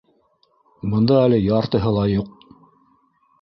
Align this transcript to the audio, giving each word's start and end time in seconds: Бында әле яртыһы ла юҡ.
Бында 0.93 1.19
әле 1.25 1.39
яртыһы 1.41 1.93
ла 1.99 2.07
юҡ. 2.13 2.33